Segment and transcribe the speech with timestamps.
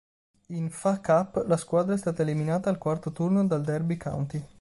[0.47, 4.43] In Fa Cup la squadra è stata eliminata al Quarto turno dal Derby County.